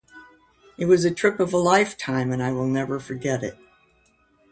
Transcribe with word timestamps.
It 0.79 0.85
was 0.85 1.05
a 1.05 1.13
trip 1.13 1.39
of 1.39 1.53
a 1.53 1.59
lifetime 1.59 2.31
and 2.31 2.41
I 2.41 2.51
will 2.53 2.65
never 2.65 2.99
forget 2.99 3.43
it. 3.43 3.55